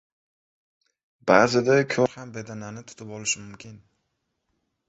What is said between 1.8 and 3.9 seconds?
ko‘r ham bedanani tutib olishi mumkin.